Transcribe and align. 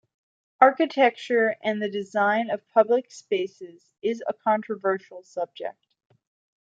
Architecture 0.59 1.55
and 1.61 1.79
the 1.79 1.87
design 1.87 2.49
of 2.49 2.67
public 2.69 3.11
places 3.29 3.91
is 4.01 4.23
a 4.27 4.33
controversial 4.33 5.21
subject. 5.21 5.93